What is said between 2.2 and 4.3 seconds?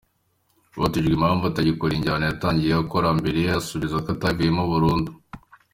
yatangiye akora mbere asubiza ko